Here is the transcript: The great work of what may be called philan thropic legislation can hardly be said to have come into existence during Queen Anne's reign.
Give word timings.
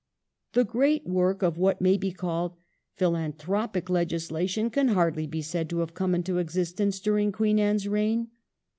The 0.53 0.63
great 0.65 1.05
work 1.05 1.43
of 1.43 1.59
what 1.59 1.79
may 1.79 1.95
be 1.95 2.11
called 2.11 2.55
philan 2.97 3.35
thropic 3.37 3.87
legislation 3.87 4.71
can 4.71 4.87
hardly 4.87 5.27
be 5.27 5.43
said 5.43 5.69
to 5.69 5.81
have 5.81 5.93
come 5.93 6.15
into 6.15 6.39
existence 6.39 6.99
during 6.99 7.31
Queen 7.31 7.59
Anne's 7.59 7.87
reign. 7.87 8.29